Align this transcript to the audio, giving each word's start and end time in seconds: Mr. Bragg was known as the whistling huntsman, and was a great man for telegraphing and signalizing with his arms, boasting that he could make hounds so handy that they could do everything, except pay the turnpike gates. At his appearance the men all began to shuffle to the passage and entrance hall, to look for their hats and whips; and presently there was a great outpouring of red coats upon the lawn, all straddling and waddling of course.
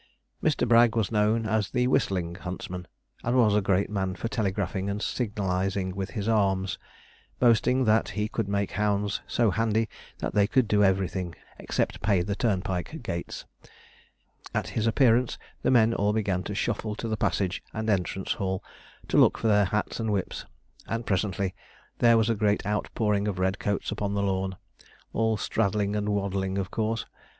Mr. 0.43 0.67
Bragg 0.67 0.95
was 0.95 1.11
known 1.11 1.45
as 1.45 1.69
the 1.69 1.85
whistling 1.85 2.33
huntsman, 2.33 2.87
and 3.23 3.37
was 3.37 3.53
a 3.53 3.61
great 3.61 3.87
man 3.87 4.15
for 4.15 4.27
telegraphing 4.27 4.89
and 4.89 4.99
signalizing 4.99 5.95
with 5.95 6.09
his 6.17 6.27
arms, 6.27 6.79
boasting 7.39 7.85
that 7.85 8.09
he 8.09 8.27
could 8.27 8.47
make 8.47 8.71
hounds 8.71 9.21
so 9.27 9.51
handy 9.51 9.87
that 10.17 10.33
they 10.33 10.47
could 10.47 10.67
do 10.67 10.83
everything, 10.83 11.35
except 11.59 12.01
pay 12.01 12.23
the 12.23 12.35
turnpike 12.35 13.03
gates. 13.03 13.45
At 14.55 14.69
his 14.69 14.87
appearance 14.87 15.37
the 15.61 15.69
men 15.69 15.93
all 15.93 16.13
began 16.13 16.41
to 16.45 16.55
shuffle 16.55 16.95
to 16.95 17.07
the 17.07 17.15
passage 17.15 17.61
and 17.71 17.87
entrance 17.87 18.33
hall, 18.33 18.63
to 19.07 19.17
look 19.19 19.37
for 19.37 19.49
their 19.49 19.65
hats 19.65 19.99
and 19.99 20.11
whips; 20.11 20.47
and 20.87 21.05
presently 21.05 21.53
there 21.99 22.17
was 22.17 22.27
a 22.27 22.33
great 22.33 22.65
outpouring 22.65 23.27
of 23.27 23.37
red 23.37 23.59
coats 23.59 23.91
upon 23.91 24.15
the 24.15 24.23
lawn, 24.23 24.55
all 25.13 25.37
straddling 25.37 25.95
and 25.95 26.09
waddling 26.09 26.57
of 26.57 26.71
course. 26.71 27.05